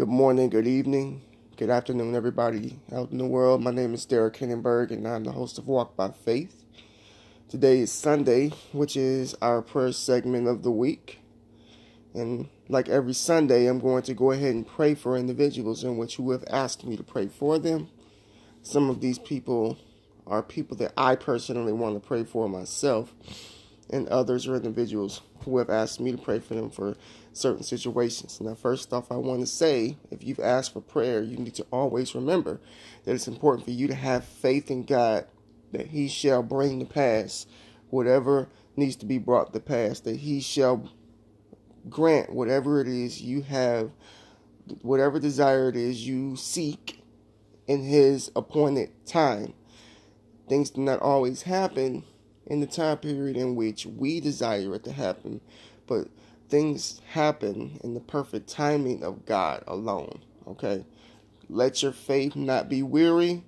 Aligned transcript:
Good 0.00 0.08
morning, 0.08 0.48
good 0.48 0.66
evening, 0.66 1.20
good 1.58 1.68
afternoon, 1.68 2.14
everybody 2.14 2.80
out 2.90 3.10
in 3.10 3.18
the 3.18 3.26
world. 3.26 3.62
My 3.62 3.70
name 3.70 3.92
is 3.92 4.06
Derek 4.06 4.34
Hindenburg, 4.34 4.92
and 4.92 5.06
I'm 5.06 5.24
the 5.24 5.32
host 5.32 5.58
of 5.58 5.66
Walk 5.66 5.94
by 5.94 6.08
Faith. 6.08 6.64
Today 7.50 7.80
is 7.80 7.92
Sunday, 7.92 8.48
which 8.72 8.96
is 8.96 9.34
our 9.42 9.60
prayer 9.60 9.92
segment 9.92 10.48
of 10.48 10.62
the 10.62 10.70
week. 10.70 11.20
And 12.14 12.48
like 12.66 12.88
every 12.88 13.12
Sunday, 13.12 13.66
I'm 13.66 13.78
going 13.78 14.02
to 14.04 14.14
go 14.14 14.30
ahead 14.30 14.54
and 14.54 14.66
pray 14.66 14.94
for 14.94 15.18
individuals 15.18 15.84
in 15.84 15.98
which 15.98 16.18
you 16.18 16.30
have 16.30 16.44
asked 16.48 16.86
me 16.86 16.96
to 16.96 17.02
pray 17.02 17.28
for 17.28 17.58
them. 17.58 17.90
Some 18.62 18.88
of 18.88 19.02
these 19.02 19.18
people 19.18 19.76
are 20.26 20.42
people 20.42 20.78
that 20.78 20.94
I 20.96 21.14
personally 21.14 21.74
want 21.74 22.02
to 22.02 22.08
pray 22.08 22.24
for 22.24 22.48
myself, 22.48 23.12
and 23.92 24.08
others 24.08 24.46
or 24.46 24.56
individuals 24.56 25.20
who 25.44 25.58
have 25.58 25.70
asked 25.70 26.00
me 26.00 26.12
to 26.12 26.18
pray 26.18 26.38
for 26.38 26.54
them 26.54 26.70
for 26.70 26.96
certain 27.32 27.62
situations. 27.62 28.40
Now, 28.40 28.54
first 28.54 28.92
off, 28.92 29.10
I 29.10 29.16
want 29.16 29.40
to 29.40 29.46
say 29.46 29.96
if 30.10 30.22
you've 30.22 30.40
asked 30.40 30.72
for 30.72 30.80
prayer, 30.80 31.22
you 31.22 31.36
need 31.36 31.54
to 31.56 31.66
always 31.72 32.14
remember 32.14 32.60
that 33.04 33.14
it's 33.14 33.28
important 33.28 33.64
for 33.64 33.72
you 33.72 33.88
to 33.88 33.94
have 33.94 34.24
faith 34.24 34.70
in 34.70 34.84
God 34.84 35.26
that 35.72 35.88
He 35.88 36.08
shall 36.08 36.42
bring 36.42 36.78
to 36.80 36.84
pass 36.84 37.46
whatever 37.90 38.48
needs 38.76 38.96
to 38.96 39.06
be 39.06 39.18
brought 39.18 39.52
to 39.52 39.60
pass, 39.60 40.00
that 40.00 40.16
He 40.16 40.40
shall 40.40 40.90
grant 41.88 42.32
whatever 42.32 42.80
it 42.80 42.88
is 42.88 43.22
you 43.22 43.42
have, 43.42 43.90
whatever 44.82 45.18
desire 45.18 45.68
it 45.68 45.76
is 45.76 46.06
you 46.06 46.36
seek 46.36 47.02
in 47.66 47.84
His 47.84 48.30
appointed 48.36 48.90
time. 49.06 49.54
Things 50.48 50.70
do 50.70 50.80
not 50.80 51.00
always 51.00 51.42
happen 51.42 52.04
in 52.50 52.60
the 52.60 52.66
time 52.66 52.98
period 52.98 53.36
in 53.36 53.54
which 53.54 53.86
we 53.86 54.20
desire 54.20 54.74
it 54.74 54.84
to 54.84 54.92
happen, 54.92 55.40
but 55.86 56.08
things 56.48 57.00
happen 57.10 57.78
in 57.84 57.94
the 57.94 58.00
perfect 58.00 58.48
timing 58.48 59.04
of 59.04 59.24
God 59.24 59.62
alone. 59.68 60.20
Okay? 60.46 60.84
Let 61.48 61.82
your 61.82 61.92
faith 61.92 62.34
not 62.34 62.68
be 62.68 62.82
weary. 62.82 63.44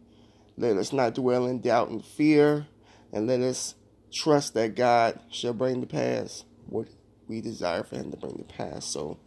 Let 0.57 0.77
us 0.77 0.93
not 0.93 1.15
dwell 1.15 1.47
in 1.47 1.61
doubt 1.61 1.91
and 1.91 2.05
fear. 2.05 2.69
And 3.13 3.27
let 3.27 3.41
us 3.41 3.75
trust 4.13 4.55
that 4.55 4.77
God 4.77 5.19
shall 5.31 5.53
bring 5.53 5.81
to 5.81 5.87
pass 5.87 6.45
what 6.67 6.87
we 7.27 7.41
desire 7.41 7.83
for 7.83 7.97
Him 7.97 8.13
to 8.13 8.17
bring 8.17 8.37
to 8.37 8.45
pass. 8.45 8.87
So 8.87 9.19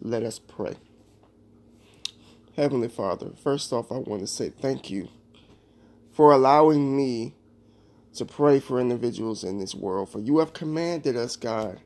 let 0.00 0.22
us 0.22 0.38
pray. 0.38 0.76
Heavenly 2.56 2.88
Father, 2.88 3.30
first 3.42 3.72
off, 3.74 3.92
I 3.92 3.98
want 3.98 4.22
to 4.22 4.26
say 4.26 4.50
thank 4.50 4.90
you 4.90 5.08
for 6.12 6.32
allowing 6.32 6.96
me 6.96 7.34
to 8.14 8.24
pray 8.24 8.60
for 8.60 8.80
individuals 8.80 9.44
in 9.44 9.58
this 9.58 9.74
world. 9.74 10.10
For 10.10 10.20
you 10.20 10.38
have 10.38 10.52
commanded 10.52 11.16
us, 11.16 11.36
God, 11.36 11.80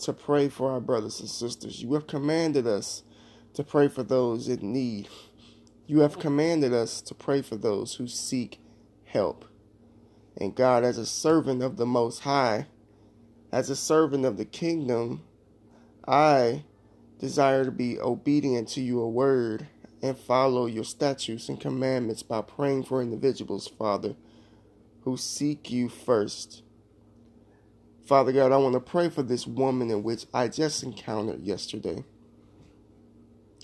to 0.00 0.12
pray 0.12 0.48
for 0.48 0.70
our 0.70 0.80
brothers 0.80 1.20
and 1.20 1.28
sisters. 1.28 1.82
You 1.82 1.94
have 1.94 2.06
commanded 2.06 2.66
us 2.66 3.02
to 3.54 3.64
pray 3.64 3.88
for 3.88 4.02
those 4.02 4.48
in 4.48 4.72
need. 4.72 5.08
You 5.86 6.00
have 6.00 6.18
commanded 6.18 6.72
us 6.72 7.00
to 7.02 7.14
pray 7.14 7.42
for 7.42 7.56
those 7.56 7.94
who 7.94 8.06
seek 8.06 8.60
help. 9.04 9.44
And 10.36 10.54
God, 10.54 10.84
as 10.84 10.98
a 10.98 11.06
servant 11.06 11.62
of 11.62 11.76
the 11.76 11.86
Most 11.86 12.20
High, 12.20 12.66
as 13.52 13.68
a 13.68 13.76
servant 13.76 14.24
of 14.24 14.36
the 14.36 14.44
kingdom, 14.44 15.22
I 16.06 16.64
desire 17.18 17.64
to 17.64 17.70
be 17.70 17.98
obedient 17.98 18.68
to 18.68 18.80
your 18.80 19.10
word 19.10 19.66
and 20.02 20.16
follow 20.16 20.66
your 20.66 20.84
statutes 20.84 21.48
and 21.48 21.60
commandments 21.60 22.22
by 22.22 22.40
praying 22.40 22.84
for 22.84 23.02
individuals, 23.02 23.68
Father, 23.68 24.14
who 25.02 25.16
seek 25.16 25.70
you 25.70 25.88
first. 25.88 26.62
Father 28.04 28.32
God, 28.32 28.52
I 28.52 28.56
want 28.56 28.74
to 28.74 28.80
pray 28.80 29.08
for 29.08 29.22
this 29.22 29.46
woman 29.46 29.90
in 29.90 30.02
which 30.02 30.26
I 30.34 30.48
just 30.48 30.82
encountered 30.82 31.42
yesterday. 31.42 32.04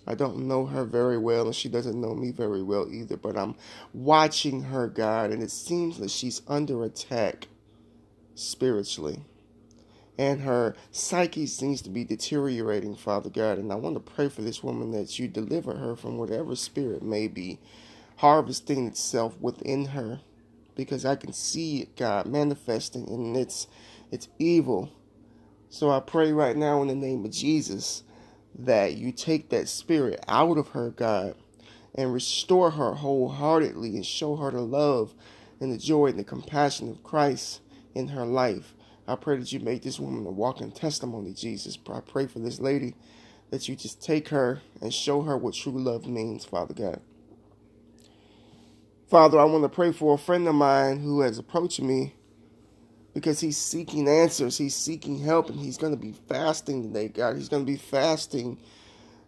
I 0.07 0.15
don't 0.15 0.47
know 0.47 0.67
her 0.67 0.85
very 0.85 1.19
well, 1.19 1.47
and 1.47 1.55
she 1.55 1.69
doesn't 1.69 2.01
know 2.01 2.15
me 2.15 2.31
very 2.31 2.63
well 2.63 2.89
either, 2.93 3.17
but 3.17 3.37
I'm 3.37 3.57
watching 3.93 4.63
her, 4.65 4.87
God, 4.87 5.33
and 5.33 5.43
it 5.43 5.51
seems 5.51 5.99
that 5.99 6.13
she's 6.13 6.43
under 6.47 6.85
attack 6.85 7.49
spiritually. 8.37 9.25
And 10.19 10.43
her 10.43 10.77
psyche 10.93 11.47
seems 11.47 11.83
to 11.83 11.91
be 11.91 12.05
deteriorating, 12.05 12.95
Father 12.95 13.29
God. 13.29 13.59
And 13.59 13.71
I 13.71 13.75
want 13.75 13.97
to 13.97 14.13
pray 14.13 14.29
for 14.29 14.43
this 14.43 14.63
woman 14.63 14.93
that 14.93 15.19
you 15.19 15.29
deliver 15.29 15.75
her 15.75 15.95
from 15.95 16.17
whatever 16.17 16.57
spirit 16.57 17.03
may 17.03 17.29
be 17.29 17.59
harvesting 18.17 18.87
itself 18.87 19.39
within 19.41 19.87
her. 19.87 20.21
Because 20.77 21.05
I 21.05 21.17
can 21.17 21.33
see 21.33 21.83
it, 21.83 21.97
God, 21.97 22.27
manifesting 22.27 23.09
and 23.09 23.37
its 23.37 23.67
it's 24.13 24.29
evil. 24.39 24.93
So 25.69 25.91
I 25.91 26.01
pray 26.01 26.33
right 26.33 26.57
now 26.57 26.81
in 26.83 26.89
the 26.89 26.95
name 26.95 27.25
of 27.25 27.33
Jesus 27.33 28.05
that 28.59 28.95
you 28.95 29.11
take 29.11 29.51
that 29.51 29.69
spirit 29.69 30.25
out 30.29 30.59
of 30.59 30.69
her, 30.69 30.91
God, 30.91 31.35
and 31.95 32.13
restore 32.13 32.71
her 32.71 32.95
wholeheartedly 32.95 33.97
and 33.97 34.07
show 34.07 34.37
her 34.37 34.51
the 34.51 34.61
love 34.61 35.15
and 35.61 35.73
the 35.73 35.79
joy 35.79 36.07
and 36.07 36.19
the 36.19 36.25
compassion 36.25 36.89
of 36.91 37.03
Christ 37.03 37.61
in 37.95 38.09
her 38.09 38.25
life. 38.25 38.75
I 39.09 39.17
pray 39.17 39.39
that 39.39 39.53
you 39.53 39.61
make 39.61 39.83
this 39.83 40.01
woman 40.01 40.27
a 40.27 40.31
walking 40.31 40.73
testimony, 40.73 41.33
Jesus. 41.33 41.79
I 41.91 42.01
pray 42.01 42.27
for 42.27 42.39
this 42.39 42.61
lady 42.61 42.95
that 43.51 43.69
you 43.69 43.77
just 43.77 44.03
take 44.03 44.29
her 44.29 44.61
and 44.81 44.93
show 44.93 45.23
her 45.23 45.37
what 45.37 45.55
true 45.55 45.73
love 45.73 46.07
means, 46.07 46.45
Father 46.45 46.75
God. 46.75 47.01
Father, 49.09 49.39
I 49.39 49.45
want 49.45 49.63
to 49.63 49.69
pray 49.69 49.93
for 49.93 50.15
a 50.15 50.19
friend 50.19 50.49
of 50.49 50.57
mine 50.57 50.99
who 50.99 51.21
has 51.21 51.39
approached 51.39 51.81
me 51.81 52.15
because 53.15 53.39
he's 53.39 53.57
seeking 53.57 54.09
answers, 54.09 54.59
he's 54.59 54.75
seeking 54.75 55.21
help, 55.21 55.49
and 55.49 55.61
he's 55.61 55.79
going 55.79 55.93
to 55.93 55.99
be 55.99 56.13
fasting 56.29 56.83
today, 56.83 57.07
God. 57.07 57.37
He's 57.37 57.49
going 57.49 57.65
to 57.65 57.73
be 57.73 57.79
fasting, 57.79 58.59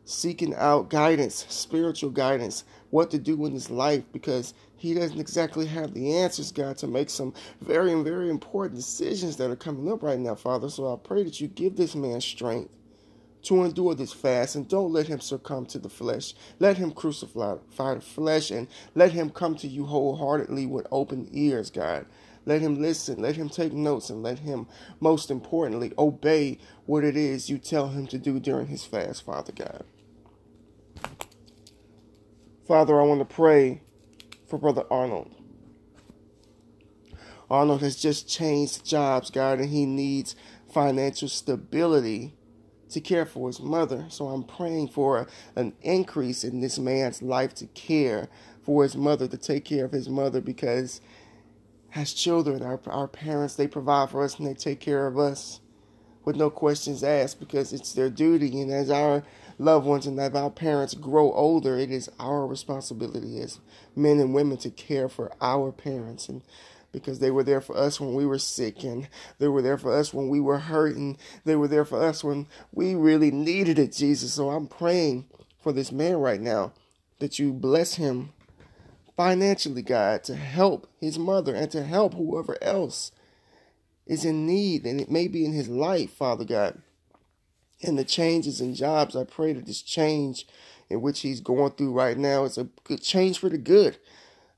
seeking 0.05 0.53
out 0.57 0.91
guidance, 0.91 1.47
spiritual 1.49 2.11
guidance, 2.11 2.65
what 2.91 3.13
to 3.13 3.19
do 3.19 3.47
in 3.47 3.53
his 3.53 3.71
life, 3.71 4.03
because 4.13 4.53
he 4.77 4.95
doesn't 4.95 5.21
exactly 5.21 5.67
have 5.67 5.95
the 5.95 6.17
answers, 6.17 6.51
God, 6.51 6.77
to 6.79 6.89
make 6.89 7.09
some 7.09 7.33
very, 7.61 7.95
very 8.03 8.31
important 8.31 8.75
decisions 8.75 9.37
that 9.37 9.49
are 9.49 9.57
coming 9.57 9.93
up 9.93 10.03
right 10.03 10.19
now, 10.19 10.35
Father. 10.35 10.71
So 10.71 10.93
I 10.93 10.97
pray 10.97 11.23
that 11.23 11.41
you 11.41 11.47
give 11.47 11.77
this 11.77 11.95
man 11.95 12.21
strength 12.21 12.75
to 13.43 13.65
endure 13.65 13.95
this 13.95 14.13
fast 14.13 14.57
and 14.57 14.69
don't 14.69 14.93
let 14.93 15.07
him 15.07 15.21
succumb 15.21 15.67
to 15.67 15.79
the 15.79 15.89
flesh. 15.89 16.35
Let 16.59 16.77
him 16.77 16.93
crucify 16.93 17.57
the 17.77 18.01
flesh 18.01 18.51
and 18.51 18.67
let 18.95 19.13
him 19.13 19.31
come 19.31 19.55
to 19.57 19.69
you 19.69 19.87
wholeheartedly 19.87 20.67
with 20.67 20.87
open 20.91 21.29
ears, 21.33 21.71
God. 21.71 22.07
Let 22.47 22.63
him 22.63 22.81
listen. 22.81 23.21
Let 23.21 23.37
him 23.37 23.51
take 23.51 23.75
notes. 23.75 24.09
And 24.09 24.23
let 24.23 24.39
him, 24.39 24.67
most 25.01 25.31
importantly, 25.31 25.93
obey 25.99 26.59
what 26.87 27.05
it 27.05 27.17
is 27.17 27.51
you 27.51 27.59
tell 27.59 27.89
him 27.89 28.07
to 28.07 28.19
do 28.19 28.41
during 28.41 28.69
his 28.69 28.85
fast, 28.85 29.25
Father 29.25 29.53
God. 29.53 29.85
Father, 32.67 32.99
I 32.99 33.05
want 33.05 33.21
to 33.21 33.35
pray 33.35 33.83
for 34.47 34.59
Brother 34.59 34.85
Arnold. 34.91 35.31
Arnold 37.51 37.83
has 37.83 37.97
just 37.97 38.29
changed 38.29 38.85
jobs, 38.85 39.31
God, 39.31 39.59
and 39.59 39.71
he 39.71 39.85
needs 39.85 40.35
financial 40.71 41.29
stability 41.29 42.35
to 42.91 43.01
care 43.01 43.27
for 43.27 43.49
his 43.49 43.61
mother. 43.61 44.07
So 44.09 44.29
I'm 44.29 44.45
praying 44.45 44.89
for 44.89 45.27
an 45.57 45.73
increase 45.83 46.45
in 46.45 46.61
this 46.61 46.79
man's 46.79 47.23
life 47.23 47.55
to 47.57 47.67
care 47.69 48.29
for 48.63 48.83
his 48.83 48.97
mother, 48.97 49.29
to 49.29 49.37
take 49.37 49.65
care 49.65 49.85
of 49.85 49.93
his 49.93 50.09
mother, 50.09 50.41
because 50.41 51.01
as 51.95 52.13
children, 52.13 52.63
our, 52.63 52.81
our 52.87 53.09
parents, 53.09 53.55
they 53.55 53.67
provide 53.67 54.11
for 54.11 54.23
us 54.23 54.39
and 54.39 54.47
they 54.47 54.55
take 54.55 54.81
care 54.81 55.07
of 55.07 55.19
us 55.19 55.61
with 56.25 56.37
no 56.37 56.51
questions 56.51 57.03
asked 57.03 57.41
because 57.41 57.73
it's 57.73 57.95
their 57.95 58.11
duty. 58.11 58.61
And 58.61 58.71
as 58.71 58.91
our 58.91 59.25
loved 59.59 59.87
ones 59.87 60.07
and 60.07 60.21
as 60.21 60.35
our 60.35 60.51
parents 60.51 60.93
grow 60.93 61.33
older, 61.33 61.79
it 61.79 61.91
is 61.91 62.11
our 62.21 62.47
responsibility 62.47 63.41
as 63.41 63.61
men 63.97 64.21
and 64.21 64.35
women 64.35 64.59
to 64.59 64.71
care 64.71 65.09
for 65.09 65.33
our 65.41 65.73
parents. 65.73 66.29
And 66.29 66.43
because 66.99 67.19
they 67.19 67.31
were 67.31 67.45
there 67.45 67.61
for 67.61 67.77
us 67.77 68.01
when 68.01 68.15
we 68.15 68.27
were 68.27 68.39
sick 68.39 68.85
and 68.85 69.09
they 69.39 69.49
were 69.49 69.63
there 69.63 69.79
for 69.79 69.93
us 69.93 70.13
when 70.13 70.29
we 70.29 70.41
were 70.41 70.59
hurt 70.59 70.97
and 70.97 71.17
they 71.45 71.57
were 71.57 71.69
there 71.69 71.85
for 71.85 72.03
us 72.03 72.23
when 72.23 72.47
we 72.73 72.95
really 72.95 73.31
needed 73.31 73.79
it, 73.79 73.93
Jesus. 73.93 74.35
So 74.35 74.51
I'm 74.51 74.67
praying 74.67 75.27
for 75.61 75.73
this 75.73 75.93
man 75.93 76.17
right 76.17 76.41
now 76.41 76.73
that 77.19 77.39
you 77.39 77.53
bless 77.53 77.95
him 77.95 78.33
financially, 79.17 79.83
God, 79.83 80.23
to 80.25 80.37
help 80.37 80.89
his 81.01 81.19
mother 81.19 81.55
and 81.55 81.71
to 81.73 81.83
help 81.83 82.15
whoever 82.15 82.57
else 82.63 83.11
is 84.07 84.25
in 84.25 84.47
need, 84.47 84.87
and 84.87 85.01
it 85.01 85.11
may 85.11 85.29
be 85.29 85.45
in 85.45 85.53
his 85.53 85.69
life, 85.69 86.13
Father 86.13 86.45
God. 86.45 86.81
And 87.83 87.99
the 87.99 88.05
changes 88.05 88.61
in 88.61 88.75
jobs, 88.75 89.15
I 89.15 89.25
pray 89.25 89.53
that 89.53 89.67
this 89.67 89.83
change 89.83 90.47
in 90.89 91.03
which 91.03 91.21
he's 91.21 91.41
going 91.41 91.73
through 91.73 91.93
right 91.93 92.17
now 92.17 92.45
is 92.45 92.59
a 92.59 92.69
good 92.85 93.03
change 93.03 93.39
for 93.39 93.49
the 93.49 93.59
good. 93.59 93.99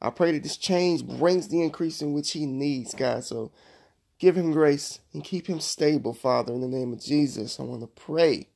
I 0.01 0.11
pray 0.11 0.33
that 0.33 0.43
this 0.43 0.57
change 0.57 1.07
brings 1.07 1.49
the 1.49 1.63
increase 1.63 2.01
in 2.01 2.13
which 2.13 2.33
he 2.33 2.47
needs, 2.47 2.95
God. 2.95 3.25
So 3.25 3.53
give 4.19 4.37
him 4.37 4.53
grace 4.53 5.01
and 5.13 5.25
keep 5.25 5.47
him 5.47 5.61
stable, 5.61 6.15
Father, 6.15 6.53
in 6.53 6.61
the 6.61 6.69
name 6.69 6.93
of 6.93 7.03
Jesus. 7.03 7.61
I 7.61 7.65
want 7.65 7.83
to 7.83 7.87
pray 7.87 8.49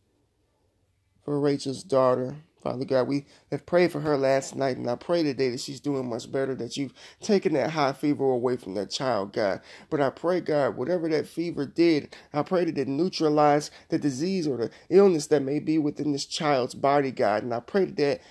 for 1.25 1.41
Rachel's 1.41 1.83
daughter, 1.83 2.37
Father 2.65 2.87
God, 2.87 3.09
we 3.09 3.27
have 3.51 3.67
prayed 3.67 3.93
for 3.93 4.01
her 4.01 4.17
last 4.17 4.57
night, 4.57 4.79
and 4.79 4.89
I 4.89 4.97
pray 4.97 5.23
today 5.23 5.51
that 5.51 5.61
she's 5.61 5.81
doing 5.81 6.09
much 6.09 6.33
better, 6.33 6.55
that 6.55 6.79
you've 6.79 6.95
taken 7.21 7.53
that 7.53 7.71
high 7.71 7.93
fever 7.93 8.25
away 8.25 8.57
from 8.57 8.75
that 8.75 8.91
child, 8.91 9.35
God. 9.35 9.61
But 9.91 10.01
I 10.01 10.09
pray, 10.09 10.41
God, 10.41 10.79
whatever 10.79 11.07
that 11.11 11.29
fever 11.29 11.67
did, 11.67 12.17
I 12.33 12.43
pray 12.43 12.65
that 12.65 12.79
it 12.79 12.89
neutralized 12.89 13.71
the 13.91 13.99
disease 13.99 14.49
or 14.49 14.57
the 14.57 14.71
illness 14.89 15.27
that 15.27 15.43
may 15.43 15.59
be 15.59 15.77
within 15.77 16.13
this 16.13 16.25
child's 16.25 16.75
body, 16.75 17.11
God. 17.11 17.43
And 17.43 17.53
I 17.53 17.61
pray 17.61 17.85
that 17.85 18.23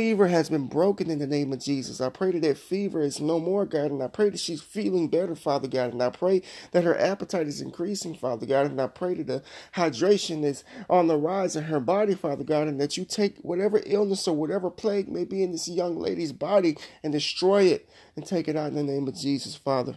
fever 0.00 0.28
has 0.28 0.48
been 0.48 0.66
broken 0.66 1.10
in 1.10 1.18
the 1.18 1.26
name 1.26 1.52
of 1.52 1.60
Jesus. 1.60 2.00
I 2.00 2.08
pray 2.08 2.30
that 2.30 2.40
that 2.40 2.56
fever 2.56 3.02
is 3.02 3.20
no 3.20 3.38
more, 3.38 3.66
God, 3.66 3.90
and 3.90 4.02
I 4.02 4.08
pray 4.08 4.30
that 4.30 4.40
she's 4.40 4.62
feeling 4.62 5.08
better, 5.08 5.34
Father 5.34 5.68
God, 5.68 5.92
and 5.92 6.02
I 6.02 6.08
pray 6.08 6.40
that 6.72 6.84
her 6.84 6.98
appetite 6.98 7.46
is 7.46 7.60
increasing, 7.60 8.14
Father 8.14 8.46
God, 8.46 8.70
and 8.70 8.80
I 8.80 8.86
pray 8.86 9.12
that 9.12 9.26
the 9.26 9.42
hydration 9.74 10.42
is 10.42 10.64
on 10.88 11.06
the 11.06 11.18
rise 11.18 11.54
in 11.54 11.64
her 11.64 11.80
body, 11.80 12.14
Father 12.14 12.44
God, 12.44 12.66
and 12.66 12.80
that 12.80 12.96
you 12.96 13.04
take 13.04 13.36
whatever 13.42 13.82
illness 13.84 14.26
or 14.26 14.34
whatever 14.34 14.70
plague 14.70 15.06
may 15.06 15.26
be 15.26 15.42
in 15.42 15.52
this 15.52 15.68
young 15.68 15.98
lady's 15.98 16.32
body 16.32 16.78
and 17.02 17.12
destroy 17.12 17.64
it 17.64 17.86
and 18.16 18.24
take 18.24 18.48
it 18.48 18.56
out 18.56 18.68
in 18.68 18.76
the 18.76 18.82
name 18.82 19.06
of 19.06 19.14
Jesus, 19.14 19.54
Father. 19.54 19.96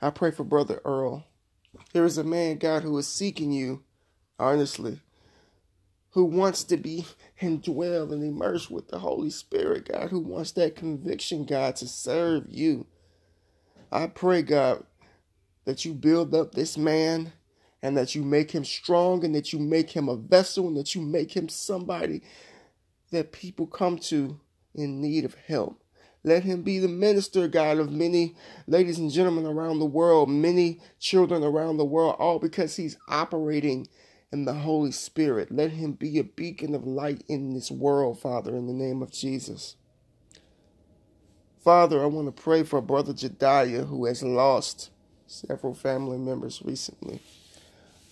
I 0.00 0.08
pray 0.08 0.30
for 0.30 0.44
Brother 0.44 0.80
Earl. 0.86 1.26
There 1.92 2.06
is 2.06 2.16
a 2.16 2.24
man, 2.24 2.56
God, 2.56 2.84
who 2.84 2.96
is 2.96 3.06
seeking 3.06 3.52
you 3.52 3.82
honestly 4.38 5.02
who 6.14 6.24
wants 6.24 6.62
to 6.62 6.76
be 6.76 7.04
and 7.40 7.60
dwell 7.60 8.12
and 8.12 8.22
immerse 8.22 8.70
with 8.70 8.86
the 8.86 9.00
Holy 9.00 9.30
Spirit, 9.30 9.88
God, 9.90 10.10
who 10.10 10.20
wants 10.20 10.52
that 10.52 10.76
conviction, 10.76 11.44
God, 11.44 11.74
to 11.76 11.88
serve 11.88 12.44
you. 12.48 12.86
I 13.90 14.06
pray, 14.06 14.42
God, 14.42 14.84
that 15.64 15.84
you 15.84 15.92
build 15.92 16.32
up 16.32 16.52
this 16.52 16.78
man 16.78 17.32
and 17.82 17.96
that 17.96 18.14
you 18.14 18.22
make 18.22 18.52
him 18.52 18.64
strong 18.64 19.24
and 19.24 19.34
that 19.34 19.52
you 19.52 19.58
make 19.58 19.90
him 19.90 20.08
a 20.08 20.16
vessel 20.16 20.68
and 20.68 20.76
that 20.76 20.94
you 20.94 21.00
make 21.00 21.36
him 21.36 21.48
somebody 21.48 22.22
that 23.10 23.32
people 23.32 23.66
come 23.66 23.98
to 23.98 24.38
in 24.72 25.00
need 25.00 25.24
of 25.24 25.34
help. 25.46 25.82
Let 26.22 26.44
him 26.44 26.62
be 26.62 26.78
the 26.78 26.88
minister, 26.88 27.48
God, 27.48 27.78
of 27.78 27.90
many 27.90 28.36
ladies 28.68 28.98
and 28.98 29.10
gentlemen 29.10 29.46
around 29.46 29.80
the 29.80 29.84
world, 29.84 30.30
many 30.30 30.80
children 31.00 31.42
around 31.42 31.76
the 31.76 31.84
world, 31.84 32.14
all 32.20 32.38
because 32.38 32.76
he's 32.76 32.96
operating 33.08 33.88
and 34.34 34.48
the 34.48 34.54
Holy 34.54 34.90
Spirit. 34.90 35.52
Let 35.52 35.70
him 35.70 35.92
be 35.92 36.18
a 36.18 36.24
beacon 36.24 36.74
of 36.74 36.84
light 36.84 37.22
in 37.28 37.54
this 37.54 37.70
world, 37.70 38.18
Father, 38.18 38.56
in 38.56 38.66
the 38.66 38.72
name 38.72 39.00
of 39.00 39.12
Jesus. 39.12 39.76
Father, 41.62 42.02
I 42.02 42.06
want 42.06 42.26
to 42.34 42.42
pray 42.42 42.64
for 42.64 42.80
Brother 42.80 43.12
Jediah 43.12 43.86
who 43.86 44.06
has 44.06 44.24
lost 44.24 44.90
several 45.28 45.72
family 45.72 46.18
members 46.18 46.60
recently. 46.64 47.22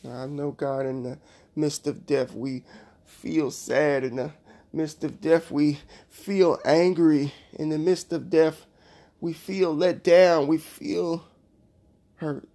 Now, 0.04 0.22
I 0.22 0.26
know, 0.26 0.52
God, 0.52 0.86
in 0.86 1.02
the 1.02 1.18
midst 1.56 1.88
of 1.88 2.06
death, 2.06 2.32
we 2.32 2.62
feel 3.04 3.50
sad. 3.50 4.04
In 4.04 4.14
the 4.14 4.30
midst 4.72 5.02
of 5.02 5.20
death, 5.20 5.50
we 5.50 5.80
feel 6.08 6.60
angry. 6.64 7.34
In 7.52 7.70
the 7.70 7.78
midst 7.78 8.12
of 8.12 8.30
death, 8.30 8.64
we 9.20 9.32
feel 9.32 9.74
let 9.74 10.04
down. 10.04 10.46
We 10.46 10.58
feel 10.58 11.24
hurt. 12.14 12.48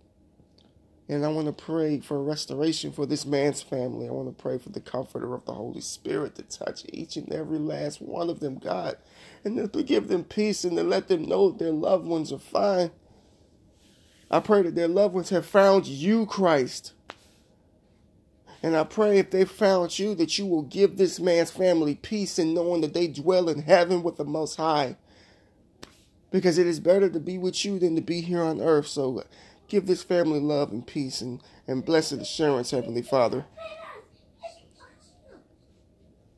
And 1.09 1.25
I 1.25 1.29
want 1.29 1.47
to 1.47 1.53
pray 1.53 2.01
for 2.01 2.21
restoration 2.21 2.91
for 2.91 3.05
this 3.05 3.25
man's 3.25 3.61
family. 3.61 4.07
I 4.07 4.11
want 4.11 4.27
to 4.27 4.41
pray 4.41 4.57
for 4.57 4.69
the 4.69 4.81
comforter 4.81 5.33
of 5.33 5.45
the 5.45 5.53
Holy 5.53 5.79
Spirit 5.79 6.35
to 6.35 6.41
touch 6.43 6.83
each 6.89 7.15
and 7.15 7.31
every 7.31 7.59
last 7.59 8.01
one 8.01 8.29
of 8.29 8.41
them, 8.41 8.57
God, 8.57 8.97
and 9.45 9.71
to 9.71 9.83
give 9.83 10.09
them 10.09 10.25
peace 10.25 10.65
and 10.65 10.75
to 10.75 10.83
let 10.83 11.07
them 11.07 11.23
know 11.23 11.49
their 11.49 11.71
loved 11.71 12.05
ones 12.05 12.33
are 12.33 12.39
fine. 12.39 12.91
I 14.29 14.41
pray 14.41 14.63
that 14.63 14.75
their 14.75 14.89
loved 14.89 15.13
ones 15.13 15.29
have 15.29 15.45
found 15.45 15.87
you, 15.87 16.25
Christ. 16.25 16.91
And 18.61 18.75
I 18.75 18.83
pray 18.83 19.19
if 19.19 19.31
they 19.31 19.45
found 19.45 19.97
you, 19.97 20.13
that 20.15 20.37
you 20.37 20.45
will 20.45 20.63
give 20.63 20.97
this 20.97 21.21
man's 21.21 21.51
family 21.51 21.95
peace 21.95 22.37
in 22.37 22.53
knowing 22.53 22.81
that 22.81 22.93
they 22.93 23.07
dwell 23.07 23.47
in 23.47 23.61
heaven 23.61 24.03
with 24.03 24.17
the 24.17 24.25
Most 24.25 24.55
High. 24.55 24.97
Because 26.31 26.57
it 26.57 26.67
is 26.67 26.81
better 26.81 27.09
to 27.09 27.19
be 27.21 27.37
with 27.37 27.63
you 27.63 27.79
than 27.79 27.95
to 27.95 28.01
be 28.01 28.19
here 28.19 28.41
on 28.41 28.59
earth. 28.59 28.87
So 28.87 29.23
Give 29.67 29.85
this 29.85 30.03
family 30.03 30.39
love 30.39 30.71
and 30.71 30.85
peace 30.85 31.21
and, 31.21 31.41
and 31.67 31.83
blessed 31.83 32.13
assurance, 32.13 32.71
Heavenly 32.71 33.01
Father. 33.01 33.45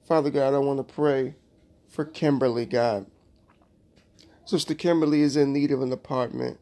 Father 0.07 0.31
God, 0.31 0.55
I 0.55 0.57
want 0.57 0.77
to 0.79 0.93
pray 0.93 1.35
for 1.87 2.03
Kimberly, 2.03 2.65
God. 2.65 3.05
Sister 4.45 4.73
Kimberly 4.73 5.21
is 5.21 5.37
in 5.37 5.53
need 5.53 5.69
of 5.69 5.83
an 5.83 5.91
apartment. 5.91 6.59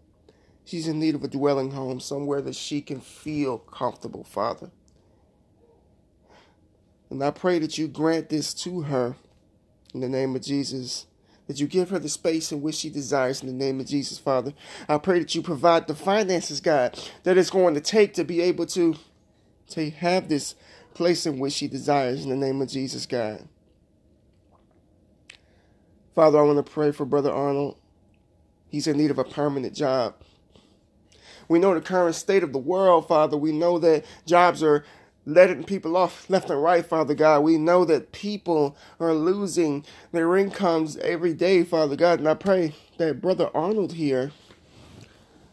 She's 0.66 0.90
in 0.90 1.00
need 1.00 1.16
of 1.16 1.24
a 1.24 1.30
dwelling 1.30 1.72
home, 1.72 2.02
somewhere 2.02 2.42
that 2.42 2.56
she 2.56 2.82
can 2.82 3.00
feel 3.00 3.58
comfortable, 3.58 4.26
Father. 4.26 4.72
And 7.10 7.24
I 7.24 7.32
pray 7.32 7.60
that 7.60 7.78
you 7.78 7.88
grant 7.88 8.28
this 8.28 8.54
to 8.56 8.82
her 8.82 9.16
in 9.94 10.02
the 10.02 10.10
name 10.10 10.36
of 10.36 10.42
Jesus 10.42 11.06
that 11.48 11.60
you 11.60 11.68
give 11.68 11.90
her 11.90 12.00
the 12.00 12.10
space 12.10 12.52
in 12.52 12.62
which 12.62 12.76
she 12.76 12.90
desires 12.90 13.42
in 13.42 13.48
the 13.48 13.54
name 13.54 13.80
of 13.80 13.88
Jesus, 13.88 14.18
Father. 14.18 14.54
I 14.88 14.98
pray 14.98 15.20
that 15.20 15.34
you 15.34 15.42
provide 15.42 15.88
the 15.88 15.96
finances, 15.96 16.60
God, 16.62 17.00
that 17.24 17.38
it's 17.38 17.50
going 17.50 17.74
to 17.74 17.82
take 17.82 18.14
to 18.16 18.24
be 18.24 18.42
able 18.42 18.66
to, 18.68 18.96
to 19.70 19.90
have 19.90 20.28
this 20.30 20.56
place 20.94 21.26
in 21.26 21.40
which 21.40 21.54
she 21.54 21.68
desires 21.68 22.24
in 22.24 22.30
the 22.30 22.36
name 22.36 22.62
of 22.62 22.70
Jesus, 22.70 23.06
God. 23.06 23.48
Father, 26.14 26.40
I 26.40 26.42
want 26.42 26.66
to 26.66 26.72
pray 26.72 26.92
for 26.92 27.06
Brother 27.06 27.32
Arnold. 27.32 27.78
He's 28.70 28.88
in 28.88 28.98
need 28.98 29.12
of 29.12 29.20
a 29.20 29.24
permanent 29.24 29.76
job. 29.76 30.16
We 31.48 31.60
know 31.60 31.74
the 31.74 31.82
current 31.82 32.16
state 32.16 32.44
of 32.44 32.52
the 32.52 32.60
world, 32.60 33.08
Father. 33.08 33.38
We 33.38 33.52
know 33.52 33.80
that 33.80 34.04
jobs 34.26 34.62
are 34.62 34.84
letting 35.28 35.66
people 35.66 35.98
off 35.98 36.30
left 36.30 36.50
and 36.50 36.64
right, 36.64 36.86
Father 36.86 37.14
God. 37.14 37.42
We 37.42 37.58
know 37.58 37.84
that 37.84 38.14
people 38.14 38.78
are 38.98 39.14
losing 39.14 39.86
their 40.14 40.38
incomes 40.38 40.96
every 40.98 41.34
day, 41.34 41.66
Father 41.66 41.98
God. 41.98 42.20
And 42.20 42.30
I 42.30 42.34
pray 42.34 42.74
that 42.98 43.22
Brother 43.22 43.50
Arnold 43.54 43.94
here 43.94 44.32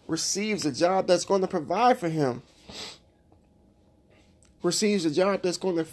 receives 0.06 0.64
a 0.64 0.70
job 0.70 1.08
that's 1.08 1.24
going 1.24 1.40
to 1.40 1.48
provide 1.48 1.98
for 1.98 2.08
him, 2.08 2.42
receives 4.62 5.04
a 5.04 5.10
job 5.10 5.42
that's 5.42 5.58
going 5.58 5.76
to 5.76 5.86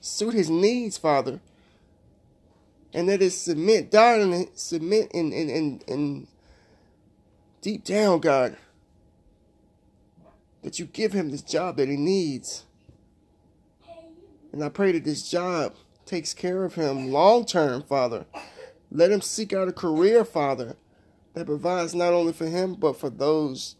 suit 0.00 0.34
his 0.34 0.48
needs, 0.48 0.96
Father. 0.96 1.40
And 2.92 3.08
that 3.08 3.20
is 3.20 3.36
submit 3.36 3.90
down 3.90 4.20
and 4.20 4.48
submit 4.54 5.12
and 5.12 5.32
and 5.32 5.50
and, 5.50 5.84
and 5.88 6.26
deep 7.60 7.82
down, 7.82 8.20
God, 8.20 8.56
that 10.62 10.78
you 10.78 10.84
give 10.84 11.12
him 11.12 11.32
this 11.32 11.42
job 11.42 11.76
that 11.78 11.88
he 11.88 11.96
needs. 11.96 12.62
And 14.54 14.62
I 14.62 14.68
pray 14.68 14.92
that 14.92 15.02
this 15.02 15.28
job 15.28 15.74
takes 16.06 16.32
care 16.32 16.62
of 16.62 16.76
him 16.76 17.10
long 17.10 17.44
term, 17.44 17.82
Father. 17.82 18.24
Let 18.88 19.10
him 19.10 19.20
seek 19.20 19.52
out 19.52 19.66
a 19.66 19.72
career, 19.72 20.24
Father, 20.24 20.76
that 21.32 21.46
provides 21.46 21.92
not 21.92 22.12
only 22.12 22.32
for 22.32 22.46
him, 22.46 22.76
but 22.76 22.96
for 22.96 23.10
those 23.10 23.74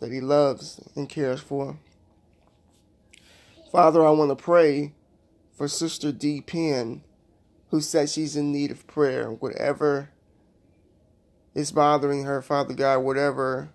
that 0.00 0.10
he 0.10 0.20
loves 0.20 0.80
and 0.96 1.08
cares 1.08 1.40
for. 1.40 1.78
Father, 3.70 4.04
I 4.04 4.10
want 4.10 4.32
to 4.32 4.34
pray 4.34 4.94
for 5.56 5.68
Sister 5.68 6.10
D. 6.10 6.40
Penn, 6.40 7.04
who 7.68 7.80
says 7.80 8.12
she's 8.12 8.34
in 8.34 8.50
need 8.50 8.72
of 8.72 8.88
prayer. 8.88 9.30
Whatever 9.30 10.10
is 11.54 11.70
bothering 11.70 12.24
her, 12.24 12.42
Father 12.42 12.74
God, 12.74 12.98
whatever 12.98 13.70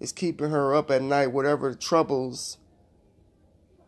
is 0.00 0.10
keeping 0.10 0.48
her 0.48 0.74
up 0.74 0.90
at 0.90 1.02
night, 1.02 1.32
whatever 1.32 1.74
troubles 1.74 2.56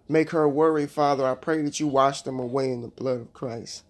make 0.09 0.31
her 0.31 0.49
worry, 0.49 0.87
Father. 0.87 1.27
I 1.27 1.35
pray 1.35 1.63
that 1.63 1.81
you 1.81 1.87
wash 1.87 2.23
them 2.23 2.39
away 2.39 2.71
in 2.71 2.83
the 2.83 2.89
blood 2.89 3.21
of 3.21 3.33
Christ 3.33 3.85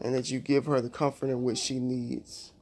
and 0.00 0.14
that 0.14 0.30
you 0.30 0.40
give 0.40 0.66
her 0.66 0.80
the 0.80 0.88
comfort 0.90 1.28
in 1.28 1.42
which 1.42 1.58
she 1.58 1.78
needs. 1.78 2.52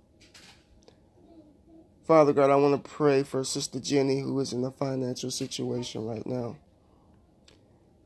Father 2.06 2.32
God, 2.32 2.50
I 2.50 2.56
want 2.56 2.82
to 2.82 2.90
pray 2.90 3.22
for 3.22 3.44
Sister 3.44 3.78
Jenny 3.78 4.20
who 4.20 4.40
is 4.40 4.52
in 4.52 4.64
a 4.64 4.70
financial 4.70 5.30
situation 5.30 6.06
right 6.06 6.26
now. 6.26 6.56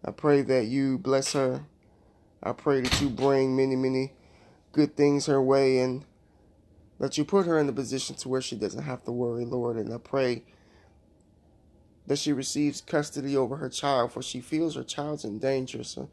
I 0.05 0.11
pray 0.11 0.43
that 0.43 0.67
you 0.67 0.99
bless 0.99 1.33
her. 1.35 1.65
I 2.43 2.53
pray 2.53 2.81
that 2.81 3.01
you 3.01 3.09
bring 3.09 3.57
many, 3.57 3.77
many 3.77 4.13
good 4.73 4.97
things 4.97 5.27
her 5.27 5.41
way 5.41 5.79
and 5.79 6.05
that 6.99 7.17
you 7.17 7.25
put 7.25 7.47
her 7.47 7.59
in 7.59 7.69
a 7.69 7.73
position 7.73 8.17
to 8.17 8.29
where 8.29 8.41
she 8.41 8.57
doesn't 8.57 8.83
have 8.83 9.05
to 9.05 9.13
worry, 9.13 9.45
Lord. 9.45 9.77
And 9.77 9.95
I 9.95 9.99
pray 9.99 10.43
that 12.07 12.19
she 12.19 12.33
receives 12.33 12.81
custody 12.81 13.37
over 13.37 13.57
her 13.57 13.69
child, 13.69 14.13
for 14.13 14.23
she 14.23 14.41
feels 14.41 14.75
her 14.75 14.83
child's 14.83 15.25
in 15.25 15.39
danger. 15.39 15.85
So, 15.85 16.09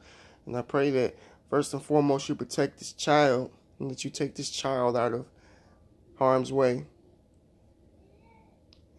and 0.45 0.55
I 0.55 0.61
pray 0.61 0.91
that 0.91 1.15
first 1.49 1.73
and 1.73 1.81
foremost 1.81 2.29
you 2.29 2.35
protect 2.35 2.79
this 2.79 2.93
child 2.93 3.51
and 3.79 3.89
that 3.89 4.03
you 4.03 4.09
take 4.09 4.35
this 4.35 4.49
child 4.49 4.95
out 4.95 5.13
of 5.13 5.25
harm's 6.17 6.51
way. 6.53 6.85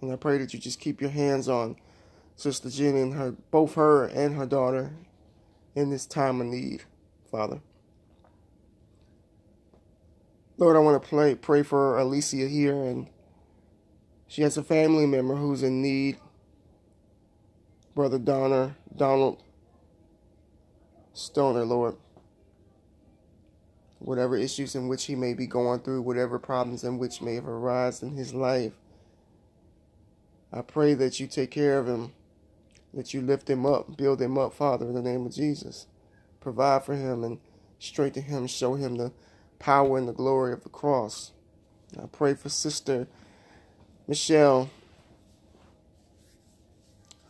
And 0.00 0.12
I 0.12 0.16
pray 0.16 0.38
that 0.38 0.52
you 0.52 0.59
just 0.59 0.80
keep 0.80 1.00
your 1.00 1.11
hands 1.11 1.49
on 1.49 1.76
Sister 2.37 2.70
Jenny 2.70 3.02
and 3.02 3.14
her, 3.14 3.32
both 3.50 3.75
her 3.75 4.06
and 4.06 4.35
her 4.37 4.47
daughter, 4.47 4.92
in 5.75 5.90
this 5.90 6.06
time 6.06 6.40
of 6.40 6.47
need, 6.47 6.82
Father. 7.30 7.61
Lord, 10.56 10.76
I 10.76 10.80
want 10.80 11.02
to 11.02 11.09
pray 11.09 11.35
pray 11.35 11.62
for 11.62 11.99
Alicia 11.99 12.49
here, 12.49 12.75
and 12.75 13.09
she 14.26 14.42
has 14.42 14.56
a 14.56 14.62
family 14.62 15.06
member 15.06 15.37
who's 15.37 15.62
in 15.62 15.80
need 15.80 16.18
Brother 17.94 18.18
Donner, 18.18 18.76
Donald, 18.97 19.42
Stoner, 21.12 21.64
Lord. 21.64 21.97
Whatever 23.99 24.37
issues 24.37 24.75
in 24.75 24.88
which 24.88 25.04
he 25.04 25.14
may 25.14 25.35
be 25.35 25.47
going 25.47 25.80
through, 25.80 26.02
whatever 26.02 26.38
problems 26.38 26.85
in 26.85 26.99
which 26.99 27.20
may 27.20 27.35
have 27.35 27.47
arisen 27.47 28.11
in 28.11 28.16
his 28.16 28.32
life, 28.32 28.73
I 30.52 30.62
pray 30.62 30.94
that 30.94 31.20
you 31.20 31.26
take 31.26 31.50
care 31.50 31.78
of 31.78 31.87
him, 31.87 32.12
that 32.94 33.12
you 33.12 33.20
lift 33.20 33.50
him 33.50 33.66
up, 33.66 33.97
build 33.97 34.23
him 34.23 34.38
up, 34.38 34.54
Father, 34.54 34.87
in 34.87 34.94
the 34.94 35.02
name 35.02 35.26
of 35.26 35.35
Jesus. 35.35 35.87
Provide 36.40 36.85
for 36.85 36.94
him 36.94 37.23
and 37.23 37.38
strengthen 37.78 38.23
him, 38.23 38.47
show 38.47 38.75
him 38.75 38.97
the 38.97 39.12
power 39.59 39.99
and 39.99 40.09
the 40.09 40.12
glory 40.12 40.52
of 40.52 40.62
the 40.62 40.70
cross. 40.70 41.32
I 42.00 42.06
pray 42.06 42.35
for 42.35 42.49
Sister 42.49 43.06
Michelle. 44.09 44.70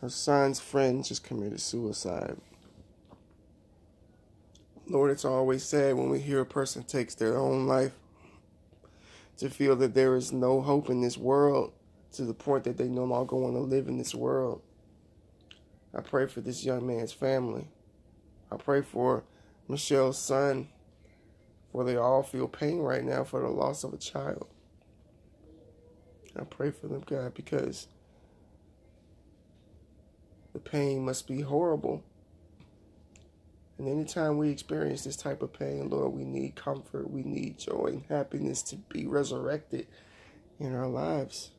Her 0.01 0.09
son's 0.09 0.59
friend 0.59 1.05
just 1.05 1.23
committed 1.23 1.61
suicide. 1.61 2.35
Lord, 4.87 5.11
it's 5.11 5.23
always 5.23 5.63
sad 5.63 5.95
when 5.95 6.09
we 6.09 6.19
hear 6.19 6.41
a 6.41 6.45
person 6.45 6.83
takes 6.83 7.13
their 7.13 7.37
own 7.37 7.67
life 7.67 7.93
to 9.37 9.49
feel 9.49 9.75
that 9.75 9.93
there 9.93 10.15
is 10.15 10.33
no 10.33 10.61
hope 10.61 10.89
in 10.89 11.01
this 11.01 11.19
world 11.19 11.71
to 12.13 12.25
the 12.25 12.33
point 12.33 12.63
that 12.63 12.77
they 12.77 12.87
no 12.87 13.03
longer 13.03 13.35
want 13.35 13.53
to 13.53 13.61
live 13.61 13.87
in 13.87 13.99
this 13.99 14.15
world. 14.15 14.63
I 15.95 16.01
pray 16.01 16.25
for 16.25 16.41
this 16.41 16.65
young 16.65 16.87
man's 16.87 17.13
family. 17.13 17.67
I 18.51 18.57
pray 18.57 18.81
for 18.81 19.23
Michelle's 19.67 20.17
son, 20.17 20.69
for 21.71 21.83
they 21.83 21.95
all 21.95 22.23
feel 22.23 22.47
pain 22.47 22.79
right 22.79 23.03
now 23.03 23.23
for 23.23 23.39
the 23.39 23.49
loss 23.49 23.83
of 23.83 23.93
a 23.93 23.97
child. 23.97 24.47
I 26.35 26.43
pray 26.43 26.71
for 26.71 26.87
them, 26.87 27.03
God, 27.05 27.35
because 27.35 27.87
the 30.53 30.59
pain 30.59 31.05
must 31.05 31.27
be 31.27 31.41
horrible. 31.41 32.03
And 33.77 33.87
anytime 33.87 34.37
we 34.37 34.49
experience 34.49 35.03
this 35.03 35.15
type 35.15 35.41
of 35.41 35.53
pain, 35.53 35.89
Lord, 35.89 36.13
we 36.13 36.23
need 36.23 36.55
comfort, 36.55 37.09
we 37.09 37.23
need 37.23 37.57
joy 37.57 37.85
and 37.87 38.03
happiness 38.09 38.61
to 38.63 38.75
be 38.75 39.07
resurrected 39.07 39.87
in 40.59 40.75
our 40.75 40.87
lives. 40.87 41.51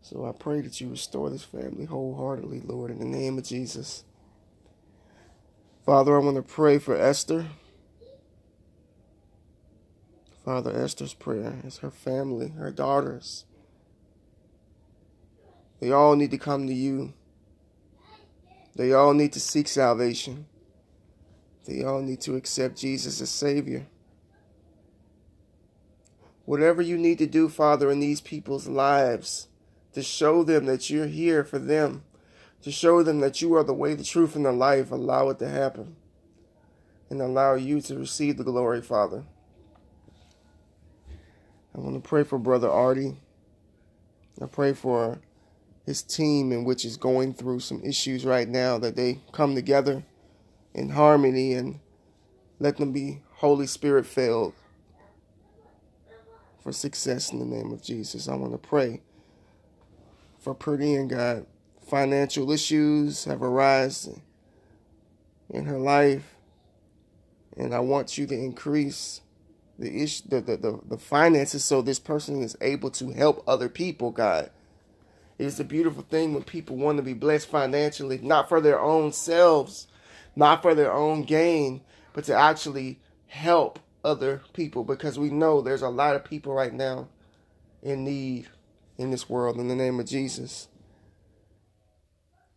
So 0.00 0.26
I 0.26 0.32
pray 0.32 0.62
that 0.62 0.80
you 0.80 0.88
restore 0.90 1.30
this 1.30 1.44
family 1.44 1.84
wholeheartedly, 1.84 2.62
Lord, 2.64 2.90
in 2.90 2.98
the 2.98 3.04
name 3.04 3.38
of 3.38 3.44
Jesus. 3.44 4.02
Father, 5.86 6.16
I 6.16 6.18
want 6.18 6.36
to 6.36 6.42
pray 6.42 6.78
for 6.78 6.96
Esther. 6.96 7.46
Father, 10.44 10.74
Esther's 10.74 11.14
prayer 11.14 11.60
is 11.64 11.78
her 11.78 11.90
family, 11.90 12.48
her 12.48 12.72
daughters. 12.72 13.44
They 15.78 15.92
all 15.92 16.16
need 16.16 16.32
to 16.32 16.38
come 16.38 16.66
to 16.66 16.74
you. 16.74 17.12
They 18.76 18.92
all 18.92 19.14
need 19.14 19.32
to 19.34 19.40
seek 19.40 19.68
salvation. 19.68 20.46
They 21.66 21.84
all 21.84 22.00
need 22.00 22.20
to 22.22 22.36
accept 22.36 22.78
Jesus 22.78 23.20
as 23.20 23.30
Savior. 23.30 23.86
Whatever 26.44 26.82
you 26.82 26.98
need 26.98 27.18
to 27.18 27.26
do, 27.26 27.48
Father, 27.48 27.90
in 27.90 28.00
these 28.00 28.20
people's 28.20 28.66
lives 28.66 29.48
to 29.92 30.02
show 30.02 30.42
them 30.42 30.66
that 30.66 30.90
you're 30.90 31.06
here 31.06 31.44
for 31.44 31.58
them, 31.58 32.02
to 32.62 32.72
show 32.72 33.02
them 33.02 33.20
that 33.20 33.40
you 33.40 33.54
are 33.54 33.62
the 33.62 33.74
way, 33.74 33.94
the 33.94 34.04
truth, 34.04 34.34
and 34.34 34.44
the 34.44 34.52
life, 34.52 34.90
allow 34.90 35.28
it 35.28 35.38
to 35.38 35.48
happen. 35.48 35.96
And 37.10 37.20
allow 37.20 37.54
you 37.54 37.82
to 37.82 37.98
receive 37.98 38.38
the 38.38 38.44
glory, 38.44 38.80
Father. 38.80 39.24
I 41.74 41.78
want 41.78 42.02
to 42.02 42.08
pray 42.08 42.24
for 42.24 42.38
Brother 42.38 42.70
Artie. 42.70 43.18
I 44.40 44.46
pray 44.46 44.72
for 44.72 45.20
his 45.86 46.02
team, 46.02 46.52
in 46.52 46.64
which 46.64 46.84
is 46.84 46.96
going 46.96 47.34
through 47.34 47.60
some 47.60 47.82
issues 47.82 48.24
right 48.24 48.48
now, 48.48 48.78
that 48.78 48.96
they 48.96 49.20
come 49.32 49.54
together 49.54 50.04
in 50.74 50.90
harmony 50.90 51.54
and 51.54 51.80
let 52.58 52.76
them 52.76 52.92
be 52.92 53.22
Holy 53.34 53.66
Spirit 53.66 54.06
filled 54.06 54.54
for 56.62 56.72
success 56.72 57.32
in 57.32 57.40
the 57.40 57.44
name 57.44 57.72
of 57.72 57.82
Jesus. 57.82 58.28
I 58.28 58.36
want 58.36 58.52
to 58.52 58.58
pray 58.58 59.00
for 60.38 60.54
Purdy 60.54 60.94
and 60.94 61.10
God. 61.10 61.46
Financial 61.88 62.50
issues 62.52 63.24
have 63.24 63.42
arisen 63.42 64.22
in 65.50 65.66
her 65.66 65.78
life, 65.78 66.36
and 67.56 67.74
I 67.74 67.80
want 67.80 68.16
you 68.16 68.26
to 68.26 68.34
increase 68.34 69.20
the 69.78 70.02
issue, 70.02 70.22
the, 70.28 70.40
the, 70.40 70.56
the, 70.56 70.80
the 70.88 70.98
finances 70.98 71.64
so 71.64 71.82
this 71.82 71.98
person 71.98 72.42
is 72.42 72.56
able 72.60 72.90
to 72.92 73.10
help 73.10 73.42
other 73.46 73.68
people, 73.68 74.12
God. 74.12 74.50
It 75.42 75.46
is 75.46 75.58
a 75.58 75.64
beautiful 75.64 76.04
thing 76.04 76.34
when 76.34 76.44
people 76.44 76.76
want 76.76 76.98
to 76.98 77.02
be 77.02 77.14
blessed 77.14 77.48
financially, 77.48 78.18
not 78.18 78.48
for 78.48 78.60
their 78.60 78.78
own 78.78 79.10
selves, 79.10 79.88
not 80.36 80.62
for 80.62 80.72
their 80.72 80.92
own 80.92 81.24
gain, 81.24 81.80
but 82.12 82.22
to 82.26 82.32
actually 82.32 83.00
help 83.26 83.80
other 84.04 84.42
people 84.52 84.84
because 84.84 85.18
we 85.18 85.30
know 85.30 85.60
there's 85.60 85.82
a 85.82 85.88
lot 85.88 86.14
of 86.14 86.24
people 86.24 86.54
right 86.54 86.72
now 86.72 87.08
in 87.82 88.04
need 88.04 88.50
in 88.96 89.10
this 89.10 89.28
world 89.28 89.56
in 89.56 89.66
the 89.66 89.74
name 89.74 89.98
of 89.98 90.06
Jesus. 90.06 90.68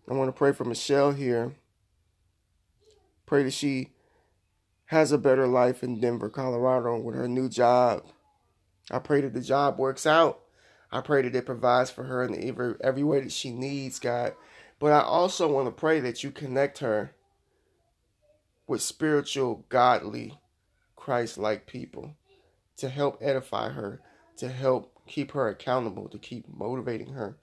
I 0.07 0.13
want 0.13 0.27
to 0.27 0.37
pray 0.37 0.51
for 0.51 0.63
Michelle 0.63 1.11
here. 1.11 1.55
Pray 3.25 3.41
that 3.41 3.53
she 3.53 3.93
has 4.89 5.11
a 5.11 5.17
better 5.17 5.47
life 5.47 5.81
in 5.81 5.99
Denver, 5.99 6.29
Colorado 6.29 6.99
with 6.99 7.15
her 7.15 7.27
new 7.27 7.49
job. 7.49 8.03
I 8.91 8.99
pray 8.99 9.21
that 9.21 9.33
the 9.33 9.41
job 9.41 9.79
works 9.79 10.05
out. 10.05 10.44
I 10.95 11.01
pray 11.01 11.23
that 11.23 11.35
it 11.35 11.45
provides 11.45 11.91
for 11.91 12.05
her 12.05 12.23
in 12.23 12.47
every, 12.47 12.75
every 12.79 13.03
way 13.03 13.19
that 13.19 13.33
she 13.33 13.51
needs, 13.51 13.99
God. 13.99 14.33
But 14.79 14.93
I 14.93 15.01
also 15.01 15.45
want 15.51 15.67
to 15.67 15.71
pray 15.71 15.99
that 15.99 16.23
you 16.23 16.31
connect 16.31 16.77
her 16.77 17.11
with 18.65 18.81
spiritual, 18.81 19.65
godly, 19.67 20.39
Christ 20.95 21.37
like 21.37 21.67
people 21.67 22.15
to 22.77 22.87
help 22.87 23.17
edify 23.21 23.71
her, 23.71 23.99
to 24.37 24.47
help 24.47 24.93
keep 25.05 25.33
her 25.33 25.49
accountable, 25.49 26.07
to 26.07 26.17
keep 26.17 26.47
motivating 26.47 27.11
her 27.11 27.35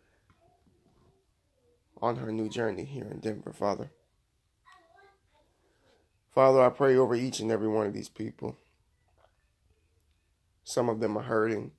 on 2.00 2.16
her 2.16 2.32
new 2.32 2.48
journey 2.48 2.84
here 2.84 3.06
in 3.10 3.20
Denver, 3.20 3.52
Father. 3.52 3.90
Father, 6.30 6.62
I 6.62 6.70
pray 6.70 6.96
over 6.96 7.14
each 7.14 7.38
and 7.40 7.52
every 7.52 7.68
one 7.68 7.86
of 7.86 7.92
these 7.92 8.08
people. 8.08 8.56
Some 10.64 10.88
of 10.88 11.00
them 11.00 11.18
are 11.18 11.24
hurting, 11.24 11.72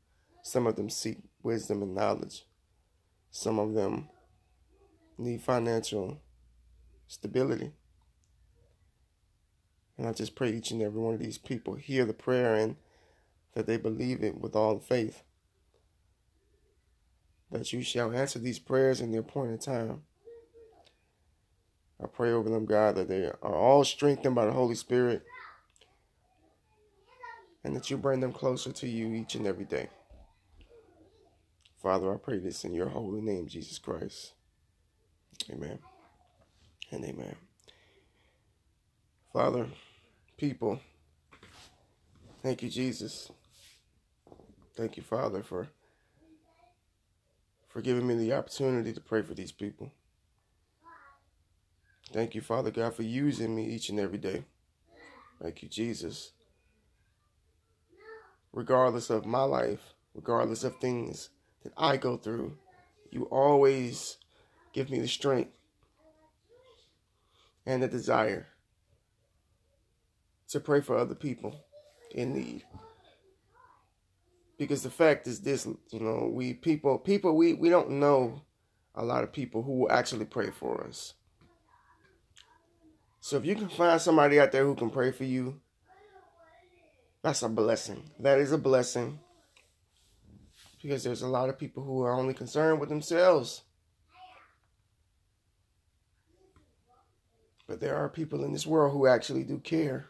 some 0.44 0.68
of 0.68 0.76
them 0.76 0.92
seek 0.92 1.18
wisdom 1.44 1.82
and 1.82 1.94
knowledge, 1.94 2.46
some 3.30 3.60
of 3.60 3.74
them 3.74 4.10
need 5.18 5.42
financial 5.42 6.22
stability. 7.08 7.72
And 9.98 10.08
I 10.08 10.14
just 10.14 10.36
pray 10.36 10.52
each 10.52 10.72
and 10.72 10.82
every 10.82 11.00
one 11.00 11.14
of 11.14 11.20
these 11.20 11.38
people 11.38 11.76
hear 11.76 12.06
the 12.06 12.14
prayer 12.14 12.56
and 12.56 12.78
that 13.54 13.68
they 13.68 13.78
believe 13.78 14.24
it 14.24 14.40
with 14.40 14.56
all 14.56 14.80
faith 14.80 15.24
that 17.54 17.72
you 17.72 17.84
shall 17.84 18.12
answer 18.12 18.40
these 18.40 18.58
prayers 18.58 19.00
in 19.00 19.12
the 19.12 19.20
appointed 19.20 19.62
time. 19.62 20.02
I 22.02 22.08
pray 22.08 22.32
over 22.32 22.50
them, 22.50 22.66
God, 22.66 22.96
that 22.96 23.08
they 23.08 23.26
are 23.26 23.56
all 23.56 23.84
strengthened 23.84 24.36
by 24.36 24.46
the 24.46 24.52
Holy 24.52 24.76
Spirit 24.76 25.24
and 27.64 27.76
that 27.76 27.90
you 27.90 27.98
bring 27.98 28.20
them 28.20 28.34
closer 28.34 28.72
to 28.74 28.88
you 28.88 29.14
each 29.14 29.36
and 29.36 29.46
every 29.46 29.66
day. 29.66 29.90
Father, 31.84 32.14
I 32.14 32.18
pray 32.18 32.40
this 32.40 32.64
in 32.64 32.74
your 32.74 32.88
holy 32.88 33.20
name, 33.20 33.46
Jesus 33.46 33.78
Christ. 33.78 34.32
Amen 35.52 35.80
and 36.92 37.04
amen. 37.04 37.36
Father, 39.34 39.68
people, 40.38 40.80
thank 42.42 42.64
you, 42.64 42.70
Jesus. 42.70 43.30
Thank 44.78 44.96
you, 44.96 45.04
Father, 45.04 45.44
for 45.44 45.68
for 47.68 47.82
giving 47.82 48.08
me 48.08 48.16
the 48.16 48.32
opportunity 48.32 48.94
to 48.94 49.02
pray 49.02 49.22
for 49.22 49.34
these 49.34 49.52
people. 49.52 49.92
Thank 52.14 52.34
you, 52.34 52.40
Father 52.40 52.72
God, 52.72 52.96
for 52.96 53.04
using 53.04 53.54
me 53.54 53.66
each 53.66 53.90
and 53.90 54.00
every 54.00 54.20
day. 54.20 54.46
Thank 55.42 55.62
you, 55.62 55.68
Jesus. 55.68 56.32
Regardless 58.54 59.10
of 59.10 59.26
my 59.26 59.44
life, 59.44 59.94
regardless 60.14 60.64
of 60.64 60.78
things 60.78 61.30
that 61.64 61.74
I 61.78 61.98
go 61.98 62.18
through, 62.18 62.58
you 63.12 63.24
always 63.26 64.18
give 64.74 64.90
me 64.90 65.00
the 65.00 65.08
strength 65.08 65.52
and 67.66 67.82
the 67.82 67.88
desire 67.88 68.48
to 70.50 70.60
pray 70.60 70.82
for 70.82 70.98
other 70.98 71.16
people 71.16 71.66
in 72.12 72.34
need. 72.34 72.64
Because 74.58 74.84
the 74.84 74.90
fact 74.90 75.28
is 75.28 75.42
this 75.42 75.66
you 75.92 76.00
know 76.00 76.30
we 76.32 76.54
people 76.54 76.98
people 76.98 77.36
we 77.36 77.54
we 77.54 77.70
don't 77.70 77.90
know 77.90 78.42
a 78.96 79.04
lot 79.04 79.24
of 79.24 79.34
people 79.34 79.64
who 79.64 79.80
will 79.80 79.92
actually 79.92 80.26
pray 80.26 80.52
for 80.52 80.86
us. 80.86 81.16
So 83.20 83.38
if 83.38 83.46
you 83.46 83.56
can 83.56 83.70
find 83.70 84.00
somebody 84.00 84.40
out 84.40 84.52
there 84.52 84.66
who 84.66 84.76
can 84.76 84.90
pray 84.90 85.12
for 85.12 85.24
you 85.24 85.60
that's 87.24 87.42
a 87.42 87.48
blessing. 87.48 88.12
That 88.20 88.40
is 88.40 88.52
a 88.52 88.58
blessing 88.58 89.20
because 90.84 91.04
there's 91.04 91.24
a 91.24 91.28
lot 91.28 91.50
of 91.50 91.58
people 91.58 91.84
who 91.84 92.04
are 92.04 92.14
only 92.14 92.36
concerned 92.36 92.80
with 92.80 92.90
themselves 92.90 93.64
But 97.68 97.80
there 97.80 97.96
are 97.96 98.10
people 98.10 98.44
in 98.44 98.52
this 98.52 98.68
world 98.68 98.94
who 98.94 99.08
actually 99.08 99.44
do 99.44 99.58
care 99.58 100.10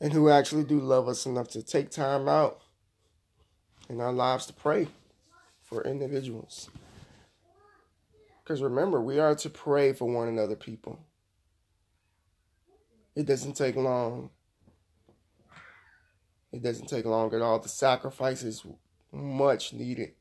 and 0.00 0.12
who 0.12 0.28
actually 0.28 0.64
do 0.64 0.80
love 0.80 1.08
us 1.08 1.24
enough 1.24 1.48
to 1.52 1.62
take 1.62 1.90
time 1.90 2.28
out 2.28 2.60
in 3.88 4.00
our 4.00 4.12
lives 4.12 4.46
to 4.46 4.52
pray 4.52 4.88
for 5.62 5.82
individuals. 5.82 6.68
Because 8.42 8.60
remember, 8.60 9.00
we 9.00 9.18
are 9.18 9.34
to 9.36 9.48
pray 9.48 9.92
for 9.92 10.04
one 10.06 10.28
another, 10.28 10.56
people. 10.56 10.98
It 13.14 13.24
doesn't 13.24 13.54
take 13.54 13.76
long. 13.76 14.30
It 16.54 16.62
doesn't 16.62 16.86
take 16.86 17.04
long 17.04 17.34
at 17.34 17.42
all. 17.42 17.58
The 17.58 17.68
sacrifice 17.68 18.44
is 18.44 18.64
much 19.10 19.72
needed 19.72 20.12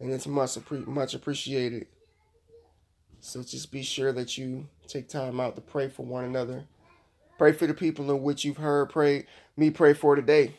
and 0.00 0.10
it's 0.10 0.26
much, 0.26 0.58
much 0.70 1.14
appreciated. 1.14 1.86
So 3.20 3.44
just 3.44 3.70
be 3.70 3.84
sure 3.84 4.12
that 4.12 4.36
you 4.36 4.66
take 4.88 5.08
time 5.08 5.38
out 5.38 5.54
to 5.54 5.60
pray 5.60 5.88
for 5.88 6.04
one 6.04 6.24
another. 6.24 6.64
Pray 7.38 7.52
for 7.52 7.68
the 7.68 7.74
people 7.74 8.10
in 8.10 8.22
which 8.22 8.44
you've 8.44 8.56
heard 8.56 8.90
pray 8.90 9.26
me 9.56 9.70
pray 9.70 9.94
for 9.94 10.16
today. 10.16 10.56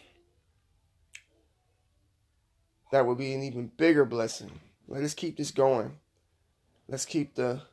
That 2.94 3.06
would 3.06 3.18
be 3.18 3.34
an 3.34 3.44
even 3.44 3.72
bigger 3.76 4.06
blessing. 4.06 4.52
Let 4.88 5.04
us 5.04 5.14
keep 5.14 5.36
this 5.36 5.52
going. 5.52 5.98
Let's 6.88 7.06
keep 7.06 7.36
the 7.36 7.64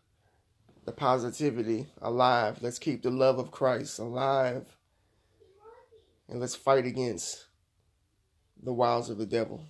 the 0.85 0.93
positivity 0.93 1.87
alive. 2.03 2.59
Let's 2.61 2.81
keep 2.81 3.03
the 3.03 3.11
love 3.11 3.39
of 3.39 3.53
Christ 3.53 4.01
alive. 4.01 4.67
And 6.31 6.39
let's 6.41 6.55
fight 6.55 6.87
against 6.87 7.47
the 8.63 8.73
wiles 8.73 9.11
of 9.11 9.19
the 9.19 9.27
devil. 9.27 9.65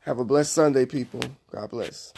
Have 0.00 0.20
a 0.20 0.24
blessed 0.24 0.52
Sunday, 0.52 0.86
people. 0.86 1.20
God 1.50 1.70
bless. 1.70 2.12